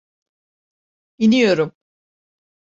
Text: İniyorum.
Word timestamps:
İniyorum. 1.17 1.71